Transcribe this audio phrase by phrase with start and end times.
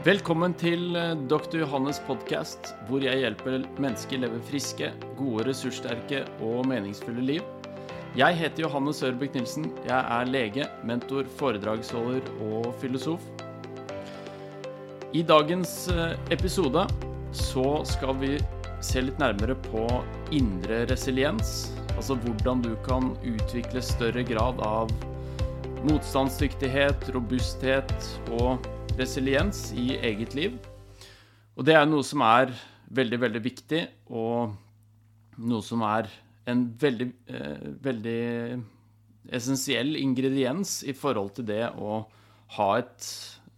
[0.00, 1.58] Velkommen til eh, Dr.
[1.60, 4.88] Johannes podkast, hvor jeg hjelper mennesker leve friske,
[5.18, 7.42] gode, ressurssterke og meningsfulle liv.
[8.16, 9.66] Jeg heter Johannes Ørbøk Nilsen.
[9.84, 13.28] Jeg er lege, mentor, foredragsholder og filosof.
[15.12, 16.86] I dagens eh, episode
[17.36, 18.32] så skal vi
[18.80, 19.84] se litt nærmere på
[20.32, 21.74] indre resiliens.
[21.98, 24.88] Altså hvordan du kan utvikle større grad av
[25.84, 30.56] motstandsdyktighet, robusthet og resiliens i eget liv.
[31.56, 32.52] Og det er noe som er
[32.90, 34.54] veldig, veldig viktig, og
[35.40, 36.08] noe som er
[36.50, 38.22] en veldig, eh, veldig
[39.30, 42.00] essensiell ingrediens i forhold til det å
[42.56, 43.06] ha et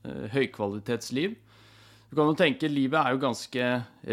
[0.04, 1.36] eh, høykvalitetsliv.
[2.10, 3.68] Du kan jo tenke livet er jo ganske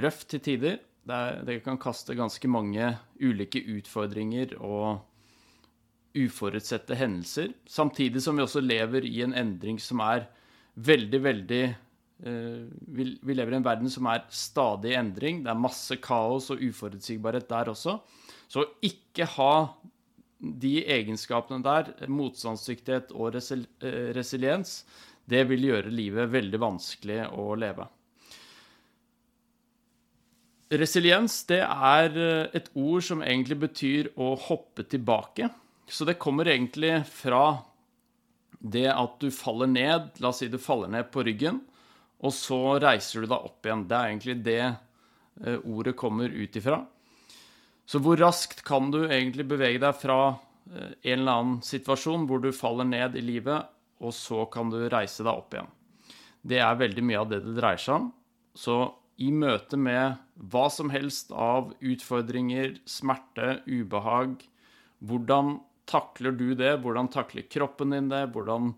[0.05, 0.79] røft til tider.
[1.09, 5.01] Det, det kan kaste ganske mange ulike utfordringer og
[6.15, 7.51] uforutsette hendelser.
[7.67, 10.29] Samtidig som vi også lever i en endring som er
[10.85, 12.65] veldig, veldig uh,
[12.95, 15.43] vi, lever i en verden som er stadig i endring.
[15.45, 17.99] Det er masse kaos og uforutsigbarhet der også.
[18.49, 19.53] Så å ikke ha
[20.39, 24.83] de egenskapene der, motstandsdyktighet og resil uh, resiliens,
[25.29, 27.85] det vil gjøre livet veldig vanskelig å leve.
[30.69, 35.49] Resiliens det er eh, et ord som egentlig betyr å hoppe tilbake.
[35.89, 37.57] Så det kommer egentlig fra
[38.59, 41.61] det at du faller ned La oss si du faller ned på ryggen,
[42.19, 43.85] og så reiser du deg opp igjen.
[43.87, 46.81] Det er egentlig det eh, ordet kommer ut ifra.
[47.89, 52.43] Så hvor raskt kan du egentlig bevege deg fra eh, en eller annen situasjon hvor
[52.43, 53.71] du faller ned i livet,
[54.03, 55.71] og så kan du reise deg opp igjen?
[56.39, 58.11] Det er veldig mye av det det dreier seg om.
[58.55, 58.75] Så
[59.19, 60.19] i møte med
[60.51, 64.37] hva som helst av utfordringer, smerte, ubehag,
[65.03, 65.57] hvordan
[65.89, 66.77] takler du det?
[66.83, 68.27] Hvordan takler kroppen din det?
[68.33, 68.73] Hvordan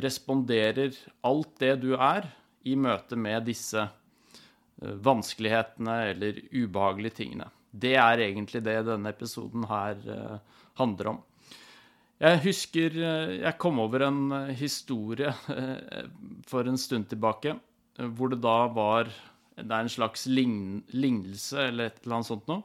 [0.00, 2.30] responderer alt det du er,
[2.64, 7.50] i møte med disse eh, vanskelighetene eller ubehagelige tingene?
[7.70, 10.36] Det er egentlig det denne episoden her uh,
[10.78, 11.16] handler om.
[12.22, 14.20] Jeg husker uh, jeg kom over en
[14.54, 15.32] historie
[16.50, 17.56] for en stund tilbake
[18.14, 19.10] hvor det da var
[19.54, 22.62] Det er en slags lign, lignelse eller et eller annet sånt noe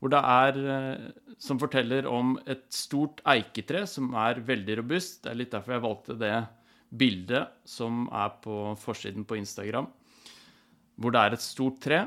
[0.00, 1.06] hvor det er eh,
[1.38, 5.18] Som forteller om et stort eiketre som er veldig robust.
[5.22, 6.36] Det er litt derfor jeg valgte det
[6.88, 9.90] bildet som er på forsiden på Instagram,
[10.96, 11.98] hvor det er et stort tre.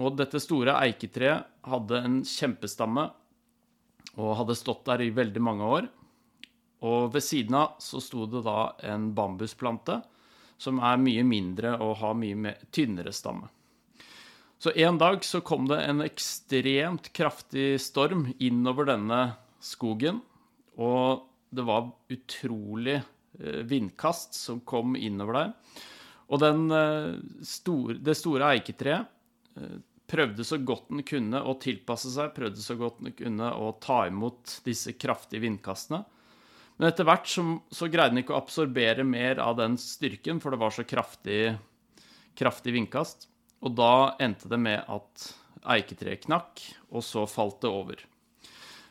[0.00, 3.04] Og dette store eiketreet hadde en kjempestamme
[4.16, 5.88] og hadde stått der i veldig mange år.
[6.88, 10.00] Og ved siden av så sto det da en bambusplante
[10.58, 13.50] som er mye mindre og har mye tynnere stamme.
[14.58, 19.20] Så en dag så kom det en ekstremt kraftig storm innover denne
[19.62, 20.18] skogen.
[20.78, 25.52] Og det var utrolig eh, vindkast som kom innover der.
[26.28, 27.14] Og eh,
[27.46, 29.06] store, det store eiketreet
[29.62, 33.72] eh, prøvde så godt den kunne å tilpasse seg, prøvde så godt den kunne å
[33.82, 36.02] ta imot disse kraftige vindkastene.
[36.78, 37.42] Men etter hvert så,
[37.74, 41.56] så greide den ikke å absorbere mer av den styrken, for det var så kraftig,
[42.38, 43.26] kraftig vindkast.
[43.64, 45.28] Og da endte det med at
[45.68, 46.62] eiketreet knakk,
[46.94, 48.02] og så falt det over.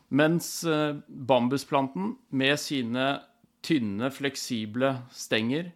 [0.07, 3.07] Mens eh, bambusplanten med sine
[3.65, 5.73] tynne, fleksible stenger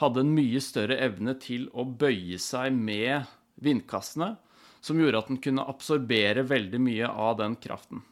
[0.00, 3.28] hadde en mye større evne til å bøye seg med
[3.64, 4.34] vindkastene,
[4.84, 8.04] som gjorde at den kunne absorbere veldig mye av den kraften.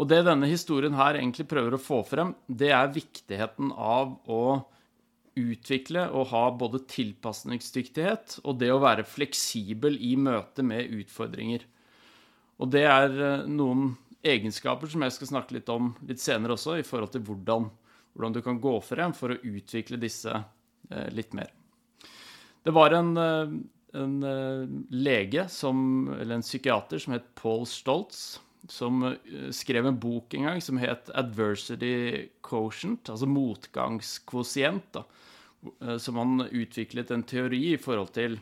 [0.00, 4.42] Og det denne historien her egentlig prøver å få frem, det er viktigheten av å
[5.38, 11.64] utvikle og ha både tilpasningsdyktighet og det å være fleksibel i møte med utfordringer.
[12.60, 16.76] Og det er eh, noen egenskaper som jeg skal snakke litt om litt senere også,
[16.78, 17.70] i forhold til hvordan,
[18.14, 21.50] hvordan du kan gå frem for å utvikle disse eh, litt mer.
[22.62, 23.56] Det var en, eh,
[23.98, 24.14] en
[24.94, 28.38] lege, som, eller en psykiater, som het Paul Stoltz,
[28.70, 29.02] som
[29.50, 34.92] skrev en bok en gang som het 'Adversity Quotient', altså motgangskvosient.
[34.92, 35.02] da,
[35.80, 38.40] Eh, som han utviklet en teori i forhold til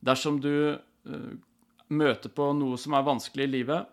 [0.00, 1.32] Dersom du uh,
[1.92, 3.90] møter på noe som er vanskelig i livet,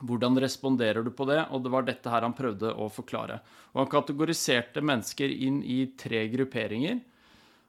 [0.00, 1.42] hvordan responderer du på det?
[1.52, 3.36] Og det var dette her han prøvde å forklare.
[3.74, 7.02] Og han kategoriserte mennesker inn i tre grupperinger.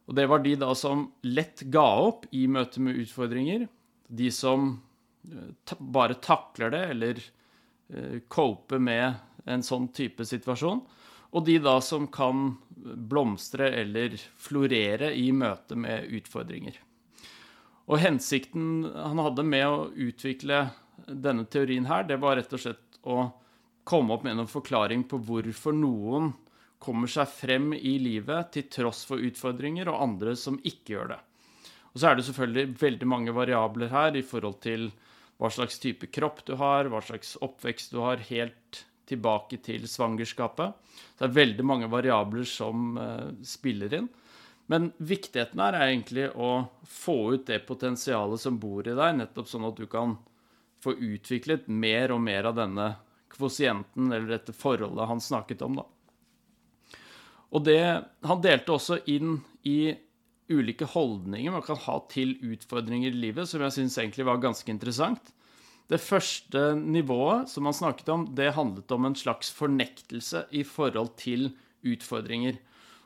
[0.08, 3.68] Og det var de da som lett ga opp i møte med utfordringer.
[4.08, 4.78] De som
[5.80, 7.22] bare takler det, eller
[8.30, 9.14] cope med
[9.50, 10.82] en sånn type situasjon.
[11.30, 16.78] Og de da som kan blomstre eller florere i møte med utfordringer.
[17.90, 20.68] Og hensikten han hadde med å utvikle
[21.10, 23.30] denne teorien her, det var rett og slett å
[23.90, 26.34] komme opp med en forklaring på hvorfor noen
[26.80, 31.20] kommer seg frem i livet til tross for utfordringer, og andre som ikke gjør det.
[31.90, 34.90] Og så er det selvfølgelig veldig mange variabler her i forhold til
[35.40, 40.76] hva slags type kropp du har, hva slags oppvekst du har, helt tilbake til svangerskapet.
[41.16, 44.10] Så det er veldig mange variabler som uh, spiller inn.
[44.70, 49.48] Men viktigheten her er egentlig å få ut det potensialet som bor i deg, nettopp
[49.50, 50.20] sånn at du kan
[50.84, 52.92] få utviklet mer og mer av denne
[53.34, 55.88] kvosienten, eller dette forholdet han snakket om, da.
[57.50, 57.82] Og det
[58.30, 59.96] Han delte også inn i
[60.50, 64.72] ulike holdninger man kan ha til utfordringer i livet, som jeg syns egentlig var ganske
[64.72, 65.32] interessant.
[65.90, 71.16] Det første nivået som han snakket om, det handlet om en slags fornektelse i forhold
[71.22, 71.50] til
[71.86, 72.60] utfordringer.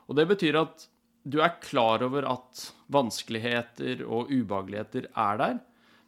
[0.08, 0.88] Og det betyr at
[1.24, 5.60] du er klar over at vanskeligheter og ubehageligheter er der,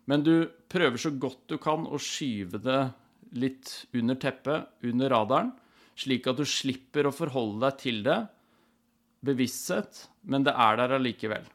[0.06, 0.34] men du
[0.70, 2.82] prøver så godt du kan å skyve det
[3.36, 5.54] litt under teppet, under radaren,
[5.96, 8.20] slik at du slipper å forholde deg til det
[9.26, 11.46] bevissthet, men det er der allikevel.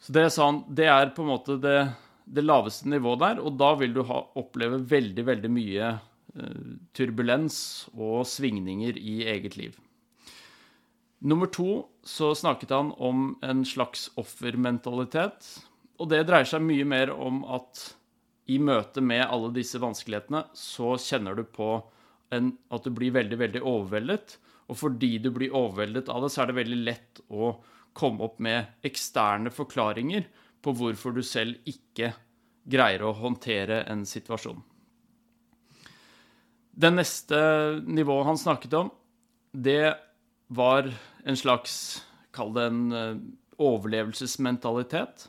[0.00, 1.78] Så det, sånn, det er på en måte det,
[2.24, 7.60] det, laveste nivået der, og da vil du ha, oppleve veldig, veldig mye eh, turbulens
[7.92, 9.76] og svingninger i eget liv.
[11.20, 15.50] Nummer to så snakket han om en slags offermentalitet.
[16.00, 17.90] Og det dreier seg mye mer om at
[18.50, 21.74] i møte med alle disse vanskelighetene, så kjenner du på
[22.34, 24.38] en, at du blir veldig, veldig overveldet.
[24.70, 27.52] Og fordi du blir overveldet av det, så er det veldig lett å
[27.96, 30.28] komme opp med eksterne forklaringer
[30.62, 32.12] på hvorfor du selv ikke
[32.70, 34.60] greier å håndtere en situasjon.
[36.70, 37.40] Det neste
[37.82, 38.92] nivået han snakket om,
[39.50, 39.96] det
[40.54, 40.86] var
[41.26, 43.16] en slags Kall det en eh,
[43.58, 45.24] overlevelsesmentalitet.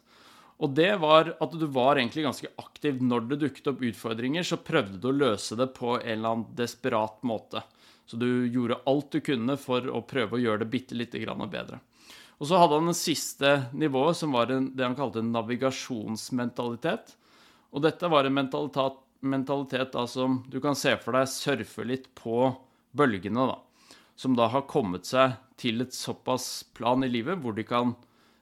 [0.62, 4.46] Og det var at du var egentlig ganske aktiv når det dukket opp utfordringer.
[4.46, 7.64] Så prøvde du å løse det på en eller annen desperat måte.
[8.12, 11.46] Så du gjorde alt du kunne for å prøve å gjøre det bitte lite grann
[11.48, 11.80] bedre.
[12.42, 17.16] Og så hadde han det siste nivået, som var en, det han kalte en navigasjonsmentalitet.
[17.72, 22.10] Og dette var en mentalitet, mentalitet da, som du kan se for deg surfer litt
[22.18, 22.50] på
[22.98, 23.60] bølgene, da
[24.22, 26.46] som da har kommet seg til et såpass
[26.78, 27.96] plan i livet hvor de kan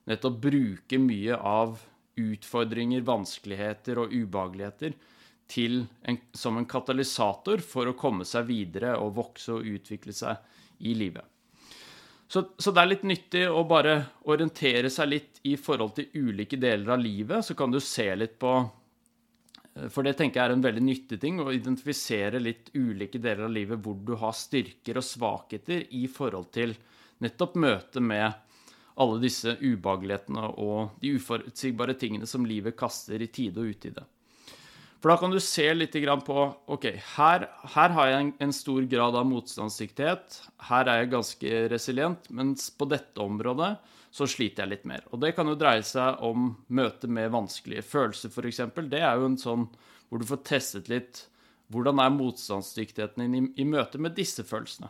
[0.10, 1.78] nettopp bruke mye av
[2.20, 4.98] utfordringer, vanskeligheter og ubehageligheter
[5.50, 10.86] til en, som en katalysator for å komme seg videre og vokse og utvikle seg
[10.86, 11.26] i livet.
[12.30, 13.96] Så, så, det er litt nyttig å bare
[14.30, 17.42] orientere seg litt i forhold til ulike deler av livet.
[17.46, 18.54] Så kan du se litt på
[19.94, 23.54] for det tenker jeg er en veldig nyttig ting, å identifisere litt ulike deler av
[23.54, 26.74] livet hvor du har styrker og svakheter i forhold til
[27.24, 28.34] nettopp møtet med
[29.00, 34.04] alle disse ubehagelighetene og de uforutsigbare tingene som livet kaster i tide og utide.
[35.00, 35.96] For da kan du se litt
[36.28, 36.86] på OK,
[37.16, 40.42] her, her har jeg en, en, stor grad av motstandsdyktighet.
[40.68, 42.28] Her er jeg ganske resilient.
[42.36, 43.78] Mens på dette området
[44.12, 45.06] så sliter jeg litt mer.
[45.14, 48.64] Og det kan jo dreie seg om møte med vanskelige følelser, f.eks.
[48.92, 49.68] Det er jo en sånn
[50.10, 51.24] hvor du får testet litt
[51.70, 54.90] hvordan er motstandsdyktigheten din i, i møte med disse følelsene.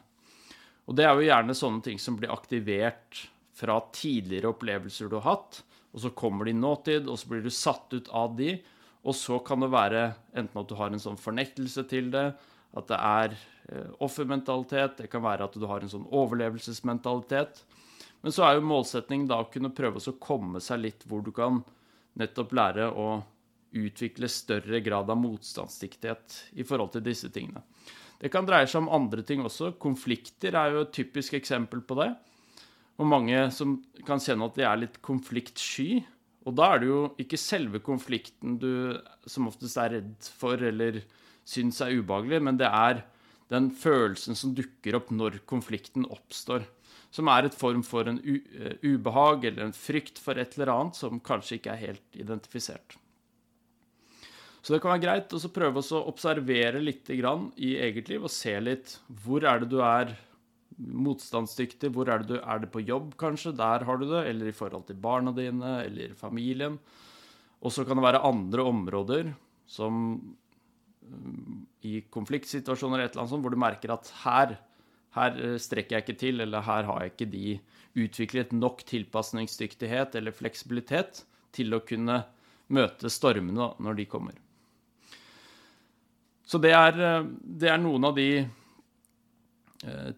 [0.90, 3.28] Og det er jo gjerne sånne ting som blir aktivert
[3.60, 5.62] fra tidligere opplevelser du har hatt,
[5.94, 8.56] og så kommer de i nåtid, og så blir du satt ut av de,
[9.04, 10.04] og så kan det være
[10.38, 12.28] enten at du har en sånn fornektelse til det,
[12.78, 13.36] at det er
[13.72, 17.64] eh, offermentalitet, det kan være at du har en sånn overlevelsesmentalitet.
[18.22, 21.32] Men så er jo målsettingen da å kunne prøve å komme seg litt hvor du
[21.36, 21.62] kan
[22.20, 23.10] nettopp lære å
[23.80, 27.62] utvikle større grad av motstandsdyktighet i forhold til disse tingene.
[28.20, 29.78] Det kan dreie seg om andre ting også.
[29.80, 32.10] Konflikter er jo et typisk eksempel på det.
[33.00, 33.78] Og mange som
[34.08, 36.02] kan kjenne at de er litt konfliktsky.
[36.48, 38.96] Og da er det jo ikke selve konflikten du
[39.28, 41.02] som oftest er redd for eller
[41.50, 43.04] syns er ubehagelig, men det er
[43.50, 46.68] den følelsen som dukker opp når konflikten oppstår
[47.14, 51.00] som er et form for en eh, ubehag eller en frykt for et eller annet
[51.00, 52.98] som kanskje ikke er helt identifisert.
[54.62, 57.22] Så det kan være greit å prøve å observere litt i
[57.80, 60.14] eget liv og se litt hvor er det du er
[60.80, 64.50] motstandsdyktig, hvor er det du er det på jobb, kanskje, der har du det, eller
[64.50, 66.80] i forhold til barna dine eller familien.
[67.60, 69.34] Og så kan det være andre områder
[69.70, 70.00] som
[71.04, 71.60] mm,
[71.90, 74.58] i konfliktsituasjoner et eller annet sånt, hvor du merker at her
[75.18, 77.56] her eh, strekker jeg ikke til, eller her har jeg ikke de
[78.00, 81.24] utviklet nok tilpasningsdyktighet eller fleksibilitet
[81.56, 82.22] til å kunne
[82.70, 84.38] møte stormene når de kommer.
[86.46, 88.50] Så det er, eh, det er noen av de eh,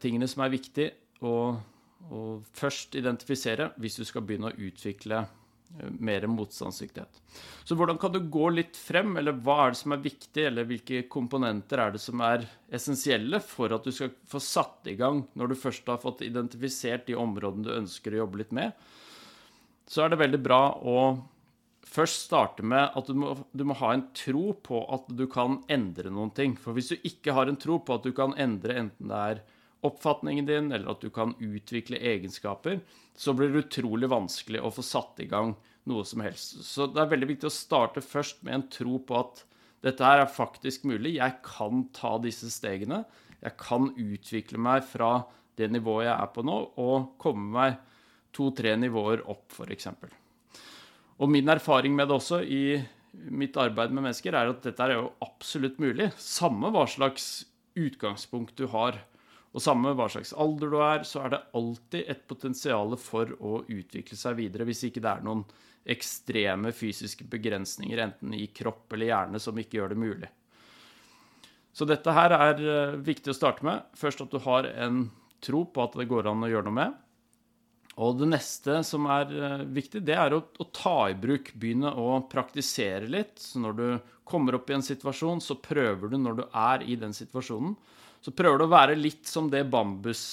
[0.02, 0.88] tingene som er viktig
[1.22, 1.36] å,
[2.10, 2.22] å,
[2.58, 5.26] først identifisere hvis du skal begynne å utvikle
[6.04, 7.22] mer motstandsdyktighet.
[7.64, 10.68] Så hvordan kan du gå litt frem, eller hva er det som er viktig, eller
[10.68, 15.24] hvilke komponenter er det som er essensielle for at du skal få satt i gang
[15.40, 18.76] når du først har fått identifisert de områdene du ønsker å jobbe litt med?
[19.88, 20.98] Så er det veldig bra å
[21.92, 25.60] først starte med at du må, du må ha en tro på at du kan
[25.72, 26.56] endre noen ting.
[26.60, 29.44] For hvis du ikke har en tro på at du kan endre enten det er
[29.88, 32.80] oppfatningen din, eller at du kan utvikle egenskaper,
[33.18, 35.56] så blir det utrolig vanskelig å få satt i gang
[35.90, 36.62] noe som helst.
[36.68, 39.44] Så det er veldig viktig å starte først med en tro på at
[39.82, 41.16] dette her er faktisk mulig.
[41.18, 43.04] Jeg kan ta disse stegene.
[43.42, 45.16] Jeg kan utvikle meg fra
[45.58, 47.80] det nivået jeg er på nå, og komme meg
[48.38, 49.90] to-tre nivåer opp, f.eks.
[51.22, 52.64] Og min erfaring med det også i
[53.30, 56.10] mitt arbeid med mennesker, er at dette er jo absolutt mulig.
[56.18, 57.44] Samme hva slags
[57.78, 58.98] utgangspunkt du har.
[59.52, 63.62] Og samme hva slags alder du er, så er det alltid et potensial for å
[63.68, 65.44] utvikle seg videre, hvis ikke det er noen
[65.92, 70.30] ekstreme fysiske begrensninger, enten i kropp eller hjerne, som ikke gjør det mulig.
[71.74, 73.88] Så dette her er eh, viktig å starte med.
[73.98, 75.06] Først at du har en
[75.44, 76.98] tro på at det går an å gjøre noe med.
[78.00, 81.92] Og det neste som er eh, viktig, det er å, å ta i bruk, begynne
[81.92, 83.36] å praktisere litt.
[83.42, 83.88] Så når du
[84.24, 87.76] kommer opp i en situasjon, så prøver du når du er i den situasjonen
[88.22, 90.24] så prøver du å være litt som bambus,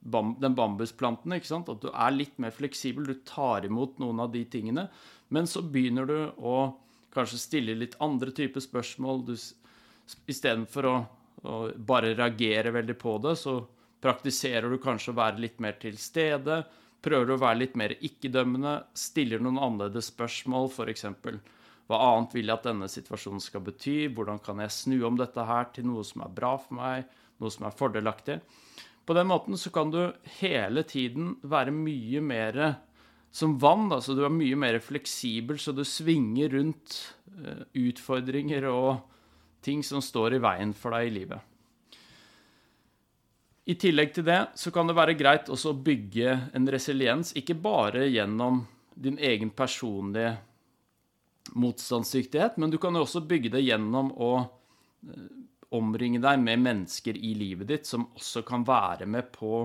[0.00, 1.34] bam, den bambusplanten.
[1.34, 1.68] ikke sant?
[1.68, 4.86] At du er litt mer fleksibel, du tar imot noen av de tingene.
[5.34, 6.56] Men så begynner du å
[7.14, 9.24] kanskje stille litt andre typer spørsmål.
[9.26, 9.34] Du,
[10.30, 10.94] Istedenfor å,
[11.42, 13.58] å bare reagere veldig på det, så
[14.04, 16.62] praktiserer du kanskje å være litt mer til stede.
[17.04, 18.78] Prøver å være litt mer ikke-dømmende.
[18.96, 21.04] Stiller noen annerledes spørsmål, f.eks.
[21.84, 23.98] Hva annet vil jeg at denne situasjonen skal bety?
[24.16, 27.12] Hvordan kan jeg snu om dette her til noe som er bra for meg?
[27.42, 28.40] noe som er fordelaktig.
[29.04, 30.00] På den måten så kan du
[30.38, 32.60] hele tiden være mye mer
[33.34, 33.90] som vann.
[33.92, 37.00] Altså du er mye mer fleksibel, så du svinger rundt
[37.40, 39.04] uh, utfordringer og
[39.64, 41.53] ting som står i veien for deg i livet.
[43.64, 47.56] I tillegg til det så kan det være greit også å bygge en resiliens, ikke
[47.56, 48.60] bare gjennom
[48.94, 50.34] din egen personlige
[51.56, 55.24] motstandsdyktighet, men du kan jo også bygge det gjennom å uh,
[55.76, 59.64] omringe deg med mennesker i livet ditt som også kan være med på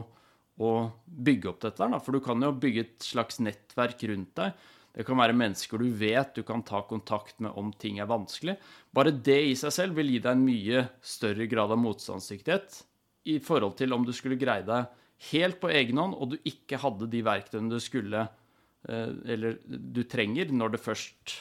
[0.60, 0.74] å
[1.06, 1.88] bygge opp dette.
[2.03, 4.68] For du kan jo bygge et slags nettverk rundt deg.
[4.96, 8.58] Det kan være mennesker du vet du kan ta kontakt med om ting er vanskelig.
[8.96, 12.82] Bare det i seg selv vil gi deg en mye større grad av motstandsdyktighet
[13.27, 14.88] i forhold til om du skulle greie deg
[15.31, 20.03] helt på egen hånd, og du ikke hadde de verktøyene du skulle eh, eller du
[20.07, 21.35] trenger når det først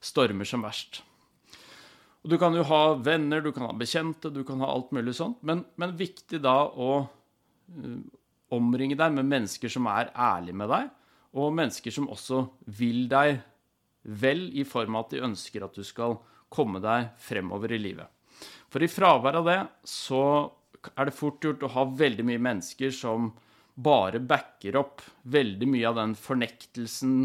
[0.00, 1.02] stormer som verst.
[2.24, 5.14] Og du kan jo ha venner, du kan ha bekjente, du kan ha alt mulig
[5.16, 5.38] sånt.
[5.46, 7.98] Men, men viktig da å uh,
[8.54, 10.90] omringe deg med mennesker som er ærlige med deg,
[11.38, 12.42] og mennesker som også
[12.78, 13.38] vil deg
[14.08, 16.16] vel i form av at de ønsker at du skal
[16.50, 18.08] komme deg fremover i livet.
[18.68, 19.58] For i fravær av det
[19.88, 20.22] så
[20.94, 23.32] er det fort gjort å ha veldig mye mennesker som
[23.78, 27.18] bare backer opp veldig mye av den fornektelsen,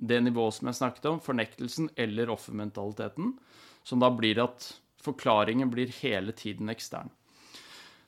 [0.00, 3.34] det nivået som jeg snakket om, fornektelsen eller offermentaliteten
[3.84, 7.10] som da blir at forklaringen blir hele tiden ekstern.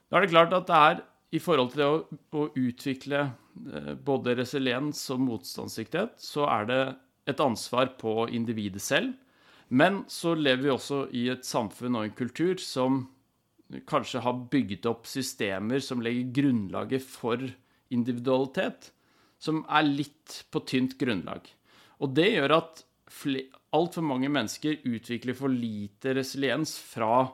[0.08, 2.00] Da er det klart at det er i forhold til det å,
[2.36, 6.82] å utvikle eh, både resiliens og motstandsdyktighet, så er det
[7.32, 9.14] et ansvar på individet selv.
[9.72, 13.06] Men så lever vi også i et samfunn og en kultur som
[13.88, 17.42] kanskje har bygget opp systemer som legger grunnlaget for
[17.92, 18.90] individualitet,
[19.42, 21.46] som er litt på tynt grunnlag.
[22.02, 22.84] Og det gjør at
[23.72, 27.24] altfor mange mennesker utvikler for lite resiliens fra,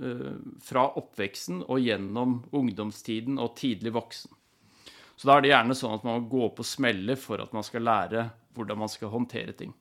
[0.00, 4.32] uh, fra, oppveksten og gjennom ungdomstiden og tidlig voksen.
[5.14, 7.66] Så da er det gjerne sånn at man må gå på smelle for at man
[7.66, 9.72] skal lære hvordan man skal håndtere ting.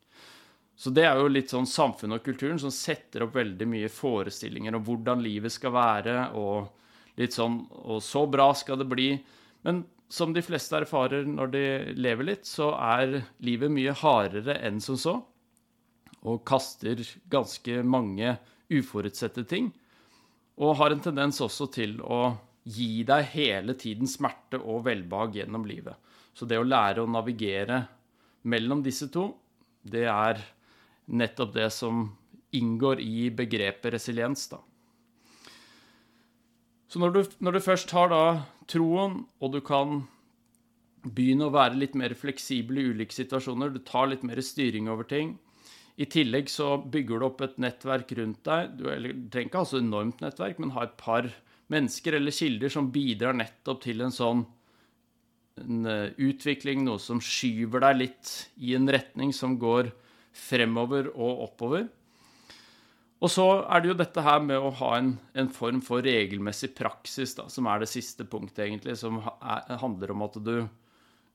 [0.76, 4.76] Så det er jo litt sånn samfunnet og kulturen som setter opp veldig mye forestillinger
[4.76, 9.12] om hvordan livet skal være, og litt sånn Og så bra skal det bli.
[9.64, 11.66] Men som de fleste erfarer når de
[11.98, 15.20] lever litt, så er livet mye hardere enn som så
[16.24, 17.02] og kaster
[17.32, 18.38] ganske mange
[18.72, 19.70] uforutsette ting.
[20.62, 25.66] Og har en tendens også til å gi deg hele tiden smerte og velbehag gjennom
[25.68, 25.98] livet.
[26.34, 27.82] Så det å lære å navigere
[28.48, 29.28] mellom disse to,
[29.84, 30.40] det er
[31.06, 32.06] nettopp det som
[32.54, 34.62] inngår i begrepet resiliens, da.
[36.88, 38.26] Så når du, når du først har da
[38.70, 40.04] troen, og du kan
[41.04, 45.08] begynne å være litt mer fleksibel i ulike situasjoner, du tar litt mer styring over
[45.10, 45.34] ting,
[45.98, 48.78] i tillegg så bygger du opp et nettverk rundt deg.
[48.80, 51.28] Du trenger ikke ha så enormt nettverk, men ha et par
[51.74, 54.46] mennesker eller kilder som bidrar nettopp til en sånn
[55.62, 55.86] en
[56.18, 59.92] utvikling, noe som skyver deg litt i en retning som går
[60.34, 61.88] fremover og oppover.
[63.24, 66.74] Og så er det jo dette her med å ha en, en form for regelmessig
[66.76, 70.58] praksis, da, som er det siste punktet, egentlig, som er, handler om at du,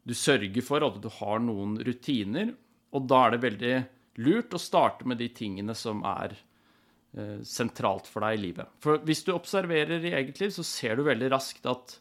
[0.05, 2.53] du sørger for at du har noen rutiner.
[2.93, 3.73] Og da er det veldig
[4.21, 8.77] lurt å starte med de tingene som er eh, sentralt for deg i livet.
[8.85, 11.97] For hvis du observerer i eget liv, så ser du veldig raskt at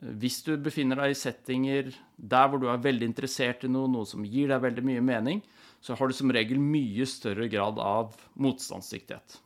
[0.00, 3.90] eh, hvis du befinner deg i settinger der hvor du er veldig interessert i noe,
[3.92, 5.44] noe som gir deg veldig mye mening,
[5.86, 9.36] så har du som regel mye større grad av motstandsdyktighet.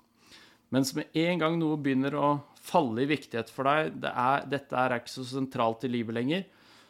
[0.72, 2.28] Mens med en gang noe begynner å
[2.64, 6.46] falle i viktighet for deg, det er, dette er ikke så sentralt i livet lenger,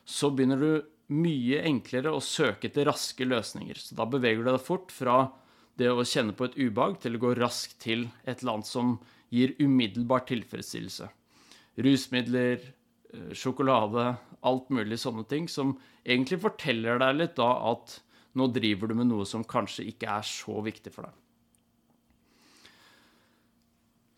[0.06, 0.70] så begynner du
[1.10, 3.80] mye enklere å søke etter raske løsninger.
[3.80, 5.16] Så da beveger du deg fort fra
[5.80, 8.98] det å kjenne på et ubehag til å gå raskt til et eller annet som
[9.34, 11.08] gir umiddelbar tilfredsstillelse.
[11.80, 12.62] Rusmidler,
[13.10, 14.12] eh, sjokolade,
[14.46, 17.98] alt mulig sånne ting som egentlig forteller deg litt da at
[18.38, 21.16] nå driver du med noe som kanskje ikke er så viktig for deg.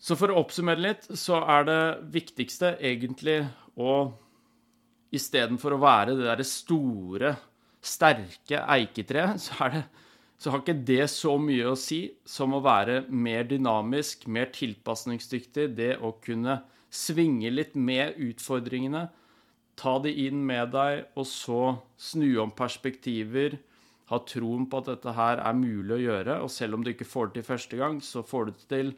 [0.03, 1.83] Så for å oppsummere litt, så er det
[2.17, 3.45] viktigste egentlig
[3.79, 4.13] å
[5.13, 7.35] Istedenfor å være det derre store,
[7.85, 9.67] sterke eiketreet, så,
[10.41, 15.67] så har ikke det så mye å si som å være mer dynamisk, mer tilpasningsdyktig,
[15.77, 19.05] det å kunne svinge litt med utfordringene,
[19.77, 21.61] ta de inn med deg, og så
[22.01, 23.59] snu om perspektiver,
[24.11, 27.09] ha troen på at dette her er mulig å gjøre, og selv om du ikke
[27.09, 28.93] får det til første gang, så får du det til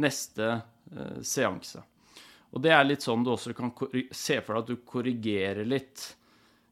[0.00, 1.82] neste eh, seanse.
[2.50, 3.72] Og det er litt sånn du også kan
[4.10, 6.10] se for deg at du korrigerer litt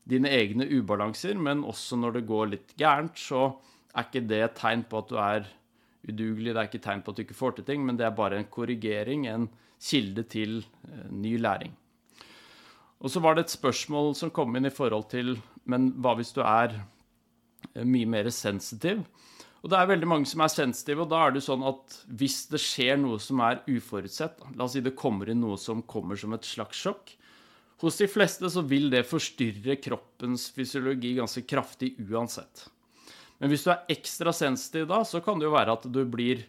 [0.09, 3.51] dine egne ubalanser, men også når det går litt gærent, så
[3.95, 5.49] er ikke det et tegn på at du er
[6.09, 8.07] udugelig, det er ikke et tegn på at du ikke får til ting, men det
[8.09, 11.75] er bare en korrigering, en kilde til eh, ny læring.
[12.99, 15.37] Og så var det et spørsmål som kom inn i forhold til
[15.69, 16.73] Men hva hvis du er
[17.87, 19.05] mye mer sensitiv.
[19.59, 22.45] Og det er veldig mange som er sensitive, og da er det sånn at hvis
[22.53, 26.19] det skjer noe som er uforutsett, la oss si det kommer inn noe som kommer
[26.19, 27.15] som et slags sjokk,
[27.83, 32.65] hos de fleste så vil det forstyrre kroppens fysiologi ganske kraftig uansett.
[33.39, 36.47] Men hvis du er ekstra sensitiv da, så kan det jo være at du blir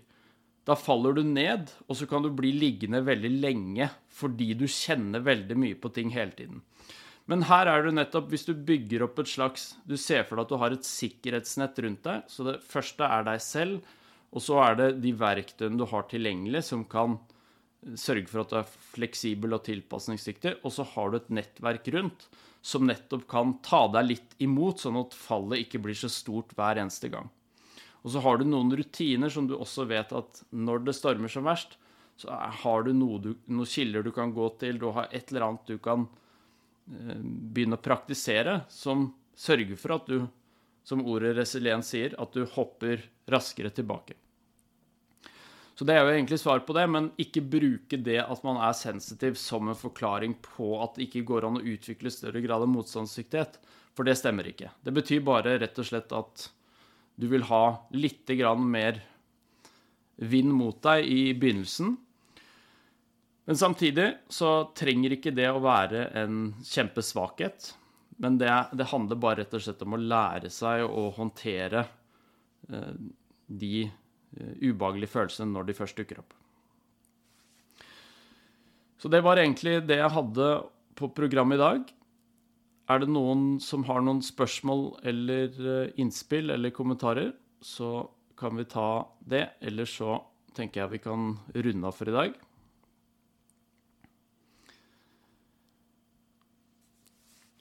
[0.67, 5.23] Da faller du ned, og så kan du bli liggende veldig lenge fordi du kjenner
[5.25, 6.59] veldig mye på ting hele tiden.
[7.29, 10.47] Men her er det nettopp hvis du bygger opp et slags Du ser for deg
[10.47, 12.23] at du har et sikkerhetsnett rundt deg.
[12.31, 13.95] Så det første er deg selv,
[14.33, 17.19] og så er det de verktøyene du har tilgjengelig, som kan
[17.95, 20.57] sørge for at du er fleksibel og tilpasningsdyktig.
[20.65, 22.25] Og så har du et nettverk rundt
[22.65, 26.81] som nettopp kan ta deg litt imot, sånn at fallet ikke blir så stort hver
[26.81, 27.29] eneste gang.
[28.03, 31.47] Og så har du noen rutiner som du også vet at når det stormer som
[31.47, 31.77] verst,
[32.19, 35.45] så har du, noe du noen kilder du kan gå til, du har et eller
[35.47, 36.07] annet du kan
[36.89, 40.23] begynne å praktisere som sørger for at du,
[40.83, 44.17] som ordet resiliens sier, at du hopper raskere tilbake.
[45.79, 48.75] Så det er jo egentlig svar på det, men ikke bruke det at man er
[48.75, 52.71] sensitiv som en forklaring på at det ikke går an å utvikle større grad av
[52.73, 53.55] motstandsdyktighet,
[53.95, 54.73] for det stemmer ikke.
[54.83, 56.49] Det betyr bare rett og slett at
[57.19, 57.63] du vil ha
[57.95, 58.27] litt
[58.59, 58.99] mer
[60.19, 61.95] vind mot deg i begynnelsen,
[63.49, 67.71] men samtidig så trenger ikke det å være en kjempesvakhet.
[68.21, 71.79] Men det, det, handler bare rett og slett om å lære seg å håndtere
[72.69, 72.91] eh,
[73.49, 76.35] de eh, ubehagelige følelsene når de først dukker opp.
[79.01, 80.49] Så det var egentlig det jeg hadde
[81.01, 81.87] på programmet i dag.
[82.93, 87.33] Er det noen som har noen spørsmål eller eh, innspill eller kommentarer,
[87.65, 88.05] så
[88.37, 89.47] kan vi ta det.
[89.57, 90.19] Eller så
[90.53, 92.37] tenker jeg vi kan runde av for i dag.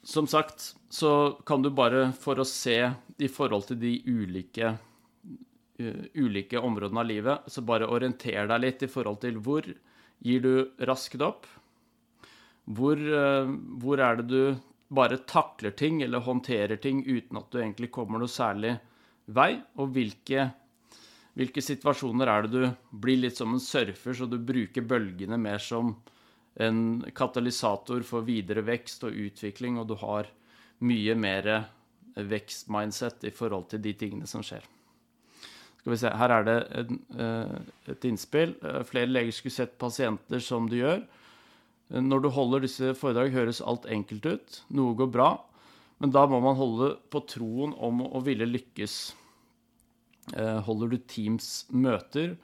[0.09, 2.79] Som sagt så kan du bare, for å se
[3.21, 4.71] i forhold til de ulike,
[5.83, 9.69] uh, ulike områdene av livet, så bare orienter deg litt i forhold til hvor
[10.25, 10.55] gir du
[10.89, 11.45] raskt opp?
[12.65, 13.53] Hvor, uh,
[13.85, 18.23] hvor er det du bare takler ting eller håndterer ting uten at du egentlig kommer
[18.23, 18.79] noe særlig
[19.29, 19.59] vei?
[19.77, 20.49] Og hvilke,
[21.37, 25.61] hvilke situasjoner er det du blir litt som en surfer, så du bruker bølgene mer
[25.61, 25.99] som
[26.57, 30.31] en katalysator for videre vekst og utvikling, og du har
[30.81, 31.51] mye mer
[32.19, 34.65] vekstmindset i forhold til de tingene som skjer.
[35.79, 38.57] Skal vi se, Her er det en, eh, et innspill.
[38.63, 41.07] Eh, flere leger skulle sett pasienter som du gjør.
[41.91, 44.63] Eh, når du holder disse foredrag, høres alt enkelt ut.
[44.71, 45.41] Noe går bra.
[46.01, 49.15] Men da må man holde på troen om å ville lykkes.
[50.37, 52.37] Holder du Teams møter?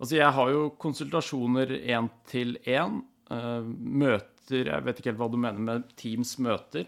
[0.00, 5.36] Altså, jeg har jo konsultasjoner én til én møter Jeg vet ikke helt hva du
[5.40, 6.86] mener med Teams møter.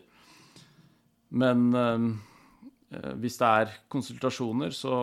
[1.31, 4.95] Men eh, hvis det er konsultasjoner, så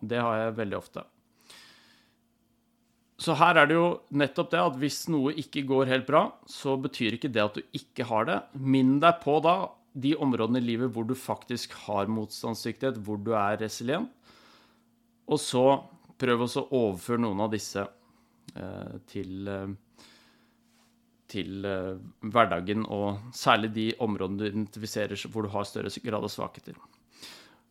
[0.00, 1.04] det har jeg veldig ofte.
[3.16, 6.76] Så her er det jo nettopp det at hvis noe ikke går helt bra, så
[6.80, 8.38] betyr ikke det at du ikke har det.
[8.60, 9.56] Minn deg på da
[9.96, 14.10] de områdene i livet hvor du faktisk har motstandsdyktighet, hvor du er resilient.
[15.26, 15.64] Og så
[16.20, 20.04] prøv også å overføre noen av disse eh, til, eh,
[21.30, 26.32] til eh, hverdagen, og særlig de områdene du identifiserer hvor du har større grad av
[26.32, 26.78] svakheter.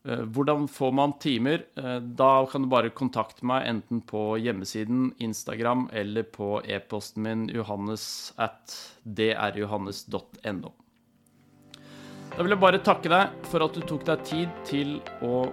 [0.05, 1.65] Eh, hvordan får man timer?
[1.75, 7.47] Eh, da kan du bare kontakte meg enten på hjemmesiden, Instagram eller på e-posten min
[7.49, 10.73] johannes at drjohannes.no.
[12.35, 15.45] Da vil jeg bare takke deg for at du tok deg tid til å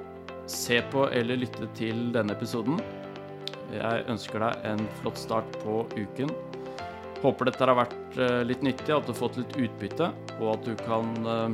[0.50, 2.80] se på eller lytte til denne episoden.
[3.72, 6.32] Jeg ønsker deg en flott start på uken.
[7.22, 10.66] Håper dette har vært eh, litt nyttig, at du har fått litt utbytte, og at
[10.66, 11.52] du kan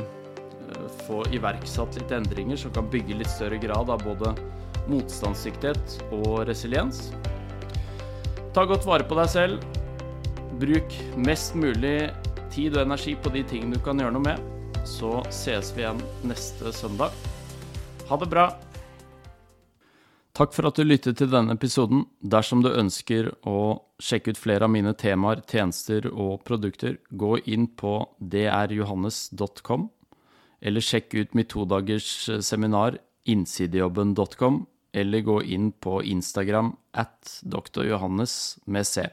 [1.07, 4.35] få iverksatt litt endringer som kan bygge litt større grad av både
[4.89, 7.09] motstandsdyktighet og resiliens.
[8.53, 9.65] Ta godt vare på deg selv.
[10.61, 12.11] Bruk mest mulig
[12.53, 14.47] tid og energi på de tingene du kan gjøre noe med.
[14.89, 17.15] Så ses vi igjen neste søndag.
[18.09, 18.49] Ha det bra.
[20.39, 22.05] Takk for at du lyttet til denne episoden.
[22.23, 27.67] Dersom du ønsker å sjekke ut flere av mine temaer, tjenester og produkter, gå inn
[27.75, 29.89] på drjohannes.com
[30.61, 34.63] eller sjekk ut mitt todagers eh, seminar innsidejobben.com,
[34.95, 39.05] eller gå inn på Instagram at drjohannes med C.